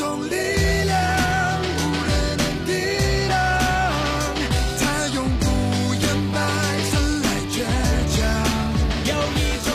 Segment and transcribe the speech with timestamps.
[0.00, 0.96] 种力量
[1.60, 2.68] 无人能抵
[3.28, 3.36] 挡
[4.78, 4.82] 它
[5.14, 5.44] 永不
[5.92, 6.36] 言败
[6.90, 7.54] 生来倔
[8.16, 8.18] 强。
[9.04, 9.68] 有一种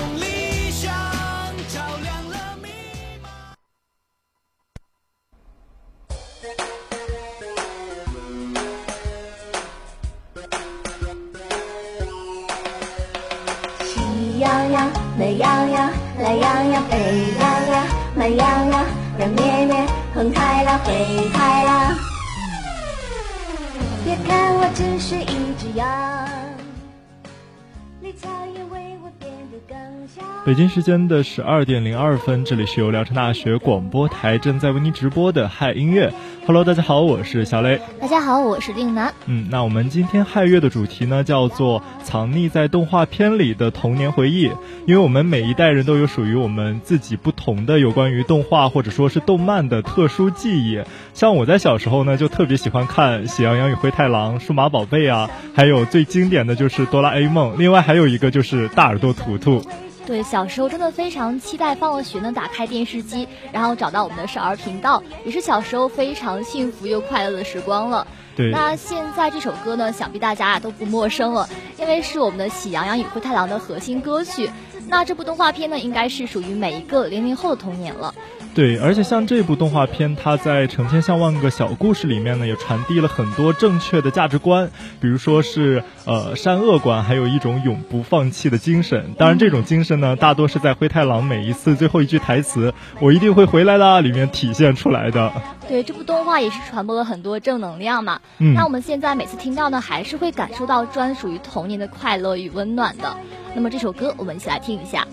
[30.46, 36.13] 北京时间的十二点零二分，这里是由聊城大学广播台正在为您直播的嗨音乐。
[36.46, 37.82] Hello，大家好，我是小雷。
[37.99, 39.12] 大家好，我是令南。
[39.26, 44.43] 嗯，那我们今天嗨乐的主题呢，叫做藏匿在动画片里的童年回忆。
[44.85, 50.80] 因为我们每一代人都有属于我们自己不同的有关于动画或者说是动漫的特殊记忆。
[51.15, 59.63] 像我在小时候呢，就特别喜欢看《喜羊羊与灰太狼》《数码宝贝》啊，还有最经典的就是《哆啦 A 梦》，另外还有一个就是大耳朵图图。
[60.06, 68.06] 对，小时候真的非常期待放了学能，打开电视机，然后找到我们的少儿频道，也是小时候非常幸福又快乐的时光了。
[68.36, 71.50] 对，那现在这首歌呢，想必大家啊都不陌生了，
[71.80, 74.52] 因为是我们的《喜羊羊与灰太狼》的核心歌曲。
[74.88, 78.14] 那这部动画片呢，应该是属于每一个零零后的童年了。
[78.56, 84.72] 对，而且像这部动画片，它在成千上万个小故事里面呢，也传递了很多正确的价值观，
[85.02, 89.14] 比如说是呃善恶观，还有一种永不放弃的精神。
[89.18, 95.34] 当然，这种精神呢，大多是在灰太狼每一次最后一句台词“我一定会回来啦”里面体现出来的。
[95.68, 98.22] 对，这部动画也是传播了很多正能量嘛。
[98.38, 98.54] 嗯。
[98.54, 103.18] 那我们现在每次听到呢，还是会感受到专属于童年的快乐与温暖的。
[103.54, 105.06] 那么这首歌，我们一起来听一下。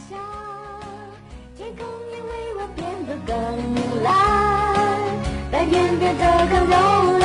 [3.33, 3.39] 更
[4.03, 4.13] 蓝，
[5.51, 6.77] 但愿变得更柔
[7.19, 7.25] 软。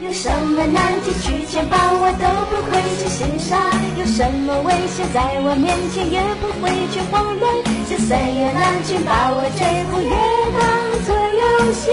[0.00, 3.56] 有什么难题去牵绊我都不会去心伤，
[3.96, 7.44] 有什么危险在我面前也不会去慌乱。
[7.88, 10.10] 就算有难群把我追捕，也
[10.58, 10.60] 当
[11.06, 11.86] 作游戏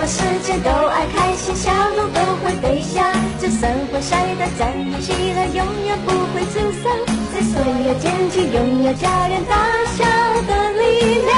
[0.00, 3.04] 么时间都爱开心，笑容都会飞翔。
[3.38, 6.90] 就算会晒得再起来，永远不会沮丧。
[7.34, 9.54] 在所有天气，拥有家人大
[9.96, 10.04] 笑
[10.48, 11.36] 的力量。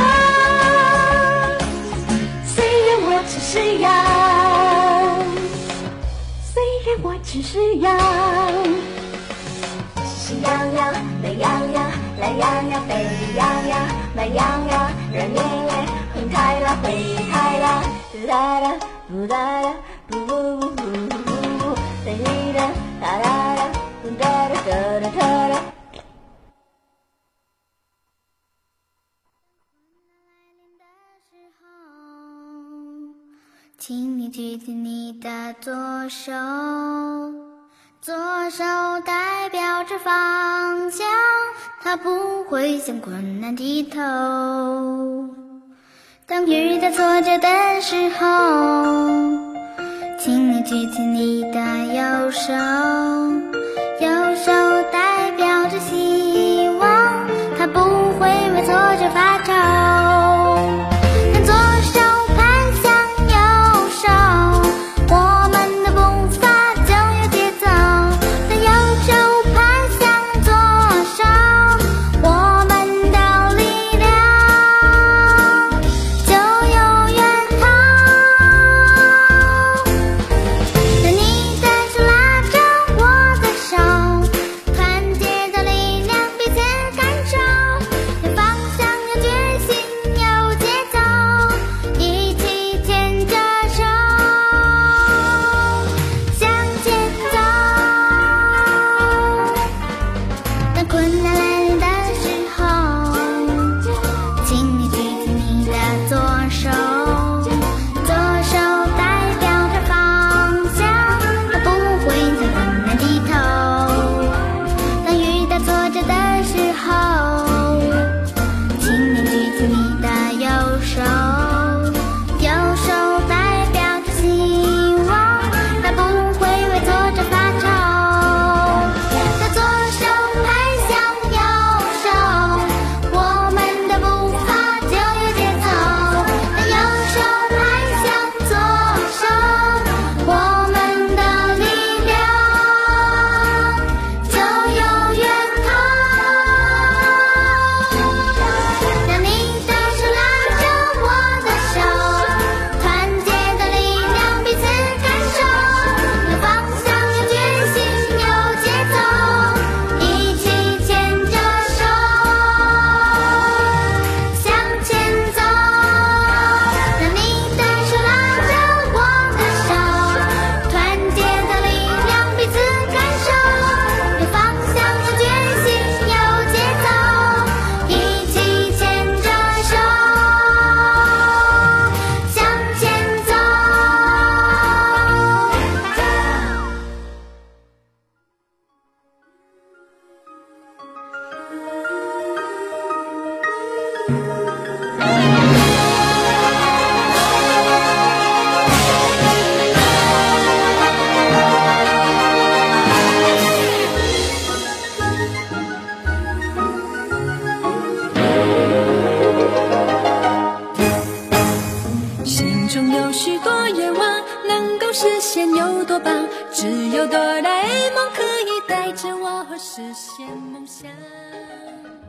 [2.46, 3.90] 虽然我只是羊，
[6.52, 7.98] 虽然我只是羊。
[10.06, 11.82] 喜羊羊、美羊羊、
[12.20, 12.94] 懒羊羊、沸
[13.36, 13.72] 羊羊、
[14.14, 14.38] 慢羊
[14.70, 15.68] 羊、软绵绵、
[16.22, 17.82] 红太狼、灰太狼。
[18.12, 18.78] 嘟哒哒，
[19.08, 19.74] 嘟哒哒，
[20.08, 21.16] 嘟嘟嘟嘟嘟
[21.58, 21.74] 嘟，
[22.04, 23.68] 哒哩哒，哒哒哒，
[24.04, 25.62] 嘟哒哒哒哒哒哒。
[33.78, 35.72] 请你举起你的左
[36.08, 36.32] 手，
[38.00, 38.14] 左
[38.48, 38.62] 手
[39.04, 41.04] 代表着方向，
[41.80, 45.41] 它不会向困难低头。
[46.32, 48.24] 当遇到挫折的时候，
[50.18, 51.60] 请你举起你的
[51.94, 52.54] 右手，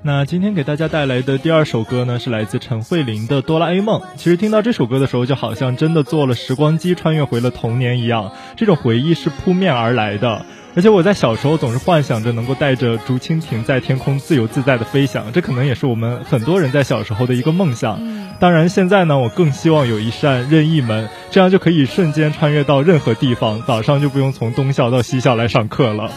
[0.06, 4.02] 那今天给大家带来的第二首歌呢，是来自陈慧琳的《哆啦 A 梦》。
[4.18, 10.46] 其实听到这首歌的时候，就好像真的坐了时光机，穿越回了童年一样，这种回忆是扑面而来的。
[10.76, 18.02] 而且我在小时候总是幻想着能够带着竹蜻蜓在天空自由自在的飞翔，这可能也是我们很多人在小时候的一个梦想。
[18.42, 26.12] 当然，现在呢，我更希望有一扇任意门，这样就可以瞬间穿越到任何地方，早上就不用从东校到西校来上课了。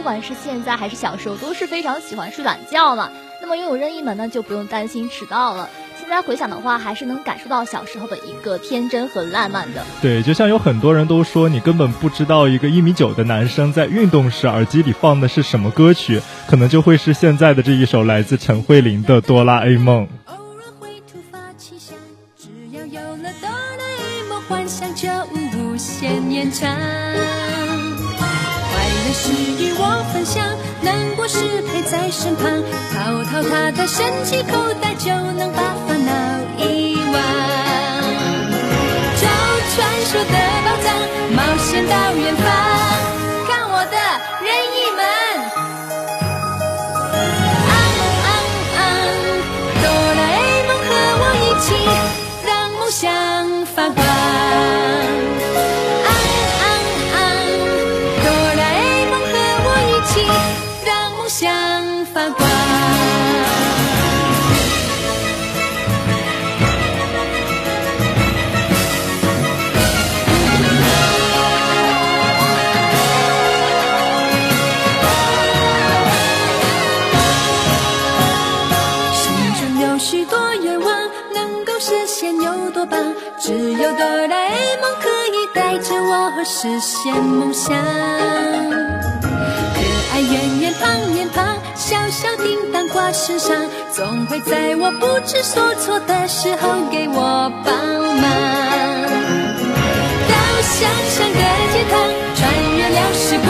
[0.00, 3.10] 不管是现在还是小时候，都是非常喜欢睡懒觉嘛。
[3.42, 5.68] 那么拥有任意门呢，就不用担心迟到了。
[6.00, 9.84] 现在回想的话，还是能感受到小时候的一个天真和烂漫的。
[10.00, 20.06] 对，就像有很多人都说，你根本不知道一个一米九的男生在运动时耳机里放的是什么歌曲，可能就会是现在的这一首来自陈慧琳的《哆啦 A 梦》。
[29.12, 30.44] 是与我分享，
[30.82, 32.62] 难过时陪在身旁，
[32.94, 36.12] 掏掏他的神奇口袋，就能把烦恼
[36.58, 37.14] 遗忘。
[39.20, 39.26] 找
[39.74, 39.76] 传
[40.06, 40.34] 说的
[40.64, 40.88] 宝藏，
[41.34, 42.46] 冒险到远方，
[43.48, 43.96] 看我的
[44.44, 45.00] 任意门。
[47.66, 47.72] 啊
[48.24, 48.28] 啊
[48.76, 48.80] 啊！
[49.82, 49.84] 哆
[50.14, 50.88] 啦 A 梦和
[51.20, 51.68] 我一起，
[52.46, 52.48] 让
[52.78, 54.09] 梦想发光。
[86.44, 87.76] 实现梦想。
[89.20, 89.80] 可
[90.12, 93.56] 爱圆圆胖脸庞，小小叮当挂身上，
[93.92, 97.74] 总会在我不知所措的时候给我帮
[98.16, 98.24] 忙。
[100.28, 101.38] 到想象的
[101.72, 101.98] 天堂，
[102.34, 102.40] 穿
[102.76, 103.48] 越了时光，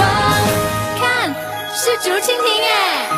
[0.99, 1.35] 看，
[1.75, 3.10] 是竹蜻蜓哎。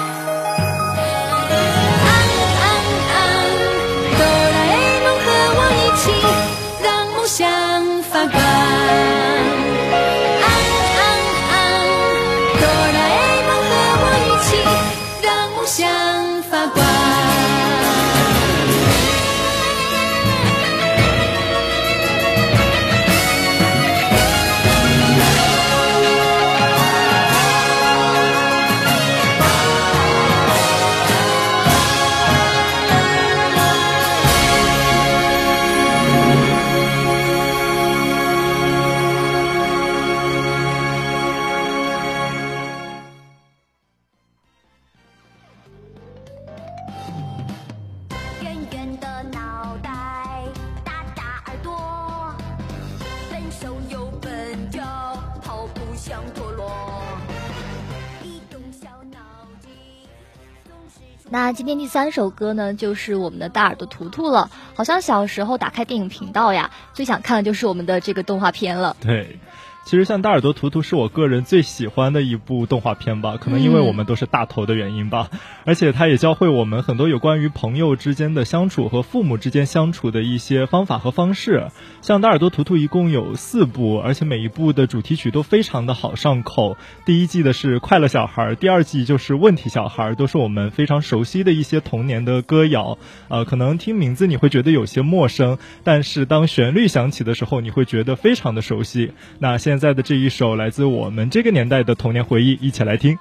[61.52, 64.50] 今天第三首歌呢，就是我们的大耳朵图图了。
[64.74, 68.96] 好像小时候打开电影频道呀，最想看的就是我们的这个动画片了。
[69.00, 69.38] 对。
[69.84, 75.28] 其实像大耳朵图图是我个人最喜欢的一部动画片吧，可能因为我们都是大头的原因吧，
[75.66, 81.66] 而且它也教会我们很多有关于朋友之间的相处和父母之间相处的一些方法和方式。
[82.00, 86.76] 像大耳朵图图一共有四部，而且每一部的主题曲都非常的好上口。
[87.04, 92.98] 第一季的是快乐小孩，第二季就是问题小孩，都是我们非常熟悉的一些童年的歌谣。
[93.28, 99.12] 呃，可能听名字你会觉得有些陌生，但是当旋律响起的时候，你会觉得非常的熟悉。
[99.38, 103.16] 那现现在的这一首来自我们这个年代的童年回忆，一起来听。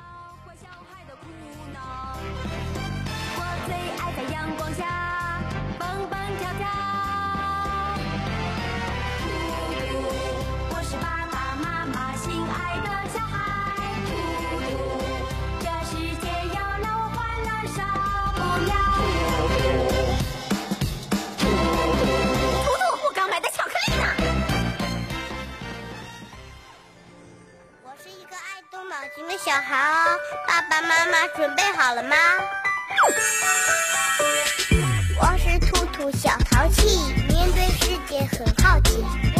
[29.71, 29.77] 好，
[30.45, 32.13] 爸爸妈妈准备好了吗？
[35.17, 36.99] 我是兔兔小淘气，
[37.29, 39.30] 面对世界很好奇。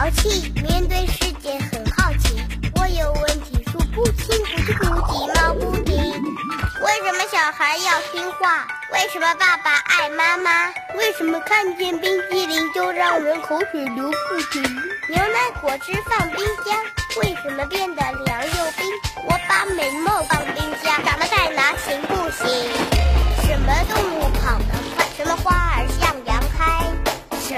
[0.00, 2.42] 淘气，面对世界很好奇。
[2.74, 5.94] 我有问题数不清，不是咕叽猫不停。
[5.94, 8.66] 为什么小孩要听话？
[8.94, 10.68] 为什么爸爸爱妈妈？
[10.96, 14.62] 为什么看见冰激凌就让人口水流不停？
[15.10, 16.82] 牛奶果汁放冰箱，
[17.22, 18.86] 为什么变得凉又冰？
[19.28, 22.48] 我把美梦放冰箱，长得再难行不行？
[23.42, 24.64] 什么动物跑得
[24.96, 25.06] 快？
[25.14, 25.99] 什么花儿？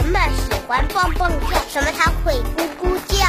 [0.02, 1.60] 什么喜欢蹦蹦跳？
[1.68, 3.24] 什么它会咕咕叫？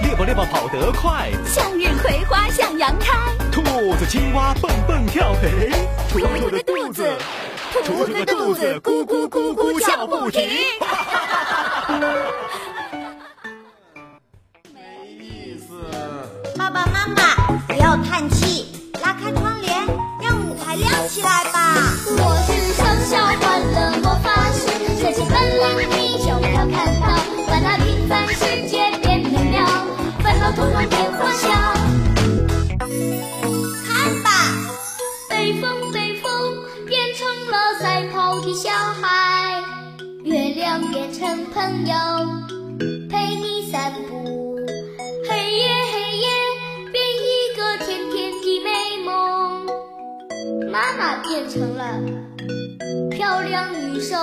[0.00, 3.12] 猎豹猎豹跑得快，向日葵花向阳开，
[3.50, 3.60] 兔
[3.96, 5.70] 子青蛙蹦蹦跳，嘿，
[6.10, 7.12] 兔兔的肚子，
[7.84, 10.48] 兔兔的肚子咕咕咕咕叫不停。
[14.72, 14.80] 没
[15.20, 15.74] 意思
[16.56, 17.34] 爸爸妈妈，
[17.68, 18.71] 不要叹气，
[51.26, 52.00] 变成了
[53.10, 54.18] 漂亮女生，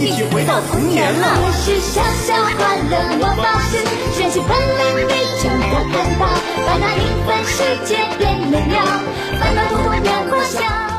[0.00, 1.26] 一起回到童年了。
[1.42, 3.76] 我是小小欢乐魔法师，
[4.16, 6.24] 学习本领你就要看到，
[6.64, 8.82] 把那缤纷世界变美妙，
[9.38, 10.89] 烦恼统统变欢笑。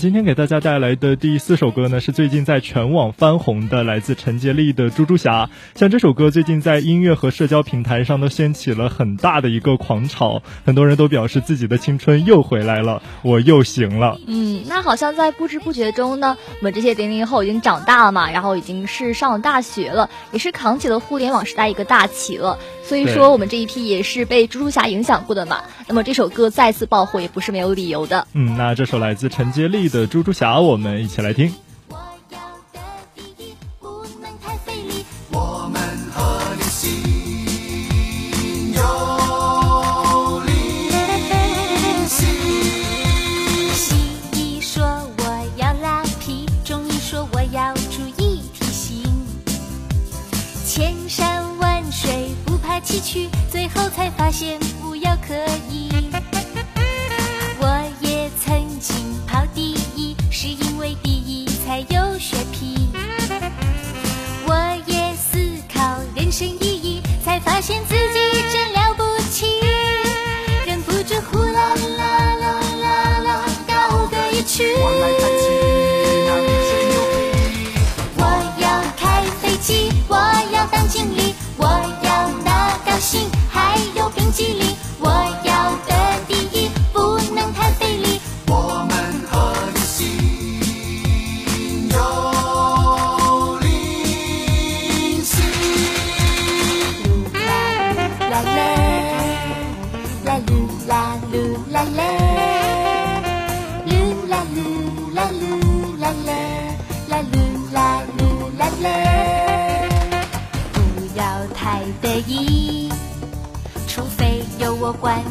[0.00, 5.44] 今天给大家带来的第四首歌呢，是最近在全网翻红的，来自陈洁丽的《猪猪侠》。
[5.78, 14.18] 像这首歌最近在音乐和社交平台上都掀起了很大的一个狂潮，很多人都表示自己的青春又回来了，我又行了。
[14.26, 22.58] 嗯，那好像在不知不觉中呢，我们这些零零后已经长大了嘛，然后已经是上了大学了，也是扛起了互联网时代一个大旗了。
[22.90, 25.60] 所以说，我们这一批也是被猪猪侠影响过的嘛。
[25.86, 28.26] 那么这首歌再次爆火也不是没有理由的。
[28.32, 31.54] 嗯，那这首来自陈洁丽的《猪猪侠》，我们一起来听。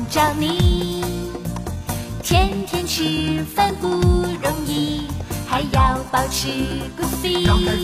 [0.09, 1.03] 找你。
[2.23, 5.03] 天天吃饭不容易，
[5.47, 6.47] 还要保持
[6.97, 7.78] good fit。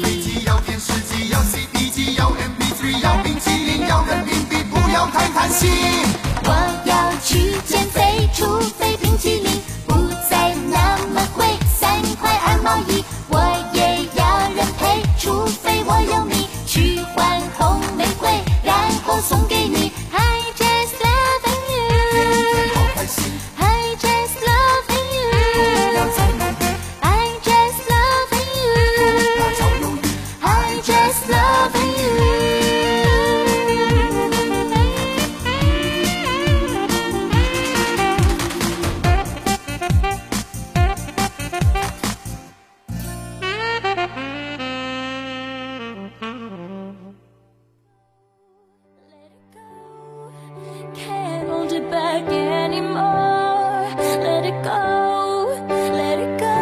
[52.74, 53.86] anymore.
[54.26, 56.58] Let it go, let it go.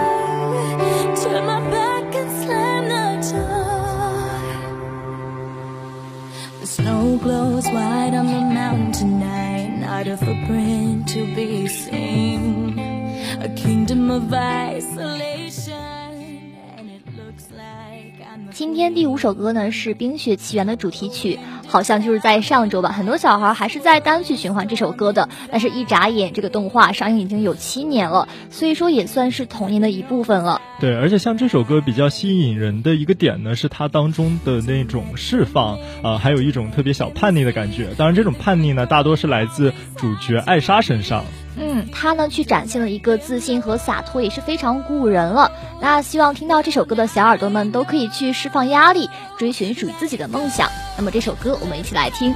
[1.22, 4.28] Turn my back and slam the door.
[6.60, 9.68] The snow glows white on the mountain tonight.
[9.80, 12.78] Not a footprint to be seen.
[13.40, 15.74] A kingdom of isolation.
[16.76, 21.38] And it looks like I'm a 今天第五首歌呢是《冰雪奇缘》的主题曲，
[21.73, 25.27] 好像就是在上周吧，很多小孩还是在单曲循环这首歌的。
[25.49, 30.61] 但是，一眨眼，这个动画上映已经有七年了，所以说也算是童年的一部分了。
[30.79, 37.87] 对，而且像这首歌比较吸引人的一个点呢，是它当中的那种释放，啊、还有一种特别小叛逆的感觉。
[37.97, 41.25] 当然，这种叛逆呢，大多是来自主角艾莎身上。
[41.57, 45.51] 嗯，他呢去展现了一个自信和洒脱，也是非常鼓舞人了。
[45.81, 50.69] 那希望听到这首歌的小耳朵们都可以去释放压力，追寻属于自己的梦想。
[50.97, 52.33] 那么这首歌我们一起来听。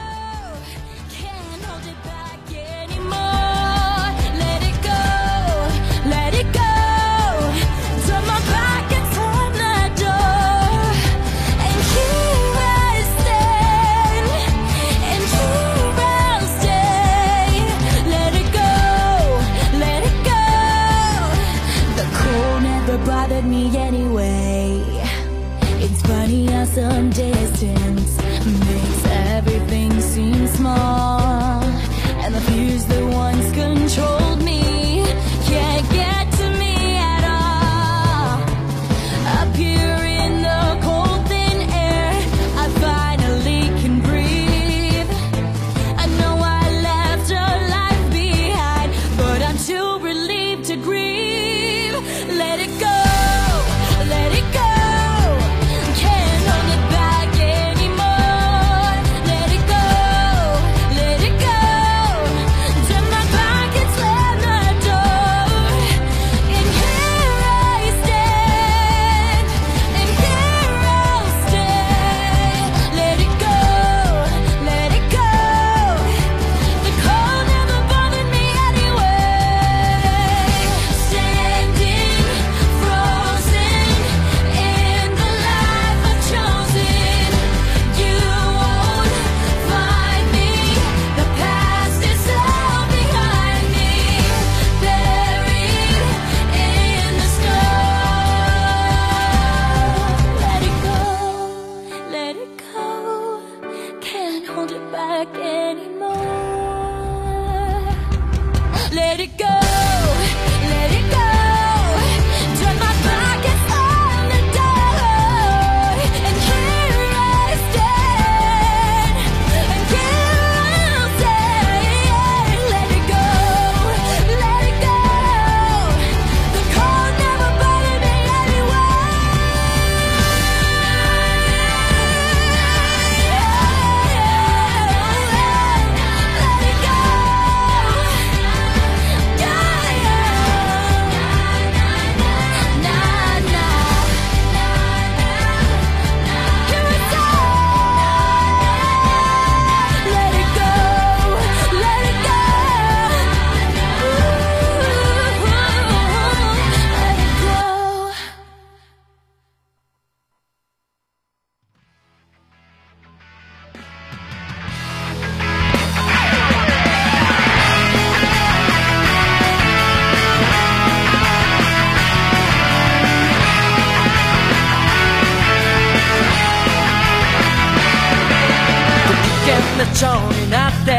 [180.00, 180.92] 蝶になって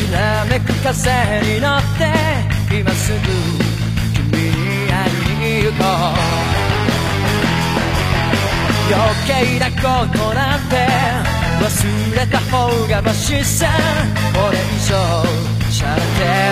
[0.00, 0.90] きらめく風
[1.42, 2.08] に乗って
[2.74, 3.18] 今すぐ
[4.14, 6.56] 君に会いに行こう。
[8.88, 10.72] 余計なことなんて
[11.60, 11.66] 忘
[12.16, 13.68] れた方がマシさ。
[14.32, 14.96] これ以上
[15.70, 16.06] しゃれて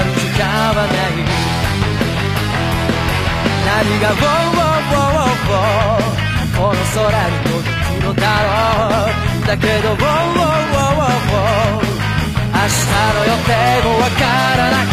[0.05, 1.24] る時間はない。
[3.64, 6.12] 何が「ウォーウォーウォーウォー。
[6.59, 9.34] この空に届くのだろう。
[9.46, 10.04] だけど「明日
[13.14, 13.50] の予定
[13.85, 14.24] もわか
[14.57, 14.87] らない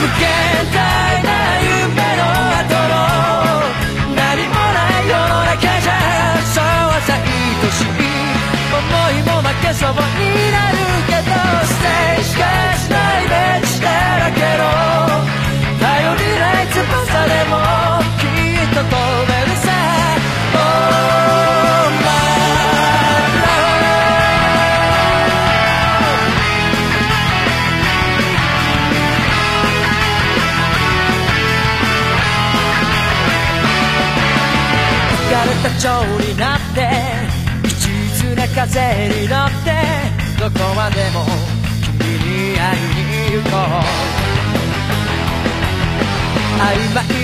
[0.00, 0.24] 無限
[0.72, 0.76] 大
[1.22, 1.28] な
[1.60, 2.22] 夢の
[2.58, 2.96] 後の
[4.16, 5.92] 何もない世の中じゃ
[6.54, 7.20] そうはさ愛
[7.70, 7.86] しい
[8.72, 10.27] 思いも負けそうに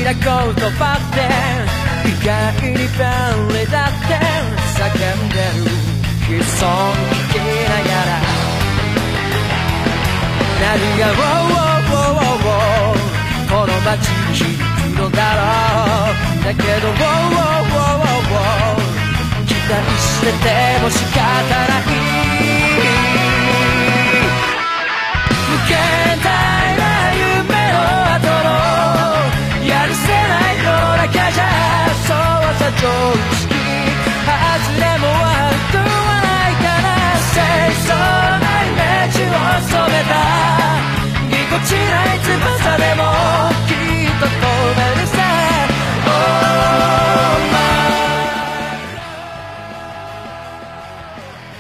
[0.05, 1.25] な言葉って
[2.07, 2.85] 意外に便
[3.49, 4.21] 利だって
[4.77, 5.73] 叫んでる
[6.29, 8.21] 悲壮聞きながら
[10.61, 10.69] 何
[11.01, 13.01] が「ウォーウォーウォーウォー」
[13.49, 18.85] この街に響くのだろうだけど「ウォーウォーウォーウォーウォー」
[19.49, 21.21] 期待してても仕方
[21.67, 22.54] ない
[32.54, 32.86] そうはさ常
[33.42, 33.50] 識
[34.22, 34.38] 外
[34.78, 36.86] れも悪くはないから
[37.34, 37.42] 清
[37.88, 39.34] 楚なイメージを
[39.66, 40.14] 染めた
[41.28, 42.30] ぎこちない翼
[42.78, 43.02] でも
[43.66, 44.38] きっと飛
[44.76, 45.18] べるさ
[46.06, 46.10] Oh
[47.52, 47.58] my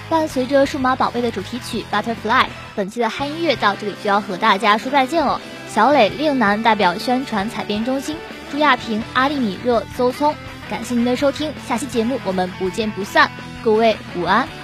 [0.09, 5.41] 伴随着数码宝贝的主题曲 Butterfly，本期的嗨音乐到这里就要和大家说再见了。
[5.67, 8.17] 小磊、令南代表宣传采编中心，
[8.51, 10.35] 朱亚平、阿丽米热、邹聪，
[10.68, 13.30] 感谢您的收听，下期节目我们不见不散，
[13.62, 14.63] 各位午安。